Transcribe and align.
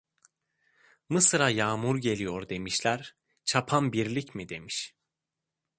Mısıra 1.09 1.49
yağmur 1.49 1.97
geliyor 1.97 2.49
demişler; 2.49 3.15
"çapan 3.45 3.91
birlik 3.93 4.35
mi?" 4.35 4.49
demiş. 4.49 4.95